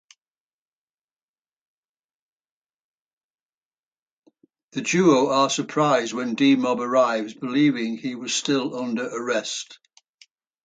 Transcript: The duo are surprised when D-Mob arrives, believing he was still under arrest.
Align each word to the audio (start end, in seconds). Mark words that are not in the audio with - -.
The 4.71 4.81
duo 4.81 5.29
are 5.29 5.47
surprised 5.47 6.11
when 6.13 6.33
D-Mob 6.33 6.79
arrives, 6.81 7.35
believing 7.35 7.97
he 7.99 8.15
was 8.15 8.33
still 8.33 8.75
under 8.75 9.05
arrest. 9.05 9.77